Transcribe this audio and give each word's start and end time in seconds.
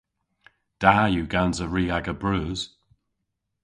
Da 0.81 0.93
yw 1.13 1.25
gansa 1.33 1.65
ri 1.73 1.85
aga 1.97 2.13
breus. 2.21 2.61